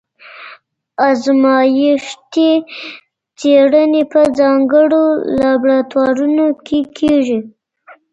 [1.09, 2.51] ازمایښتي
[3.39, 5.05] څېړني په ځانګړو
[5.39, 7.39] لابراتوارونو کي کيږي.